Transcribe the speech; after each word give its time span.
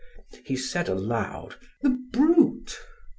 He 0.45 0.55
said 0.55 0.89
aloud: 0.89 1.57
"The 1.83 1.91
brute!" 2.11 2.79